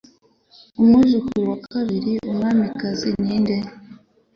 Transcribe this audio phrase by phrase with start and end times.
[0.79, 3.55] Umwuzukuru wa kabiri wumwamikazi ninde?